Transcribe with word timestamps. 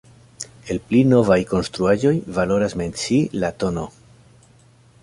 El 0.75 0.79
pli 0.87 1.01
novaj 1.09 1.37
konstruaĵoj 1.51 2.15
valoras 2.39 2.77
mencii 2.83 3.21
la 3.45 3.53
tn. 3.65 3.87